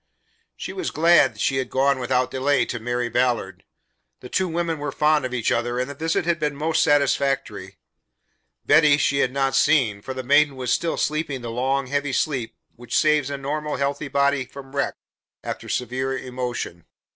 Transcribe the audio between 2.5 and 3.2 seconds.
to Mary